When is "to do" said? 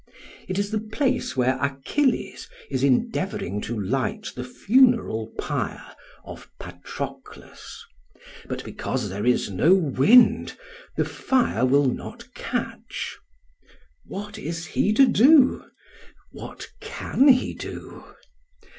14.93-15.65